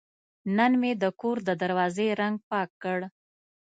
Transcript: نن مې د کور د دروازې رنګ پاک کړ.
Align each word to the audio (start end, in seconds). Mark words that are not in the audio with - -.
نن 0.57 0.71
مې 0.81 0.91
د 1.01 1.03
کور 1.21 1.37
د 1.47 1.49
دروازې 1.61 2.07
رنګ 2.21 2.35
پاک 2.49 2.69
کړ. 2.83 2.99